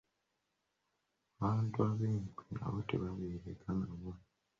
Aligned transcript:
Abantu 1.43 1.79
b'enkwe 1.97 2.43
nabo 2.55 2.79
tebabeereka 2.89 3.69
nabo. 3.79 4.09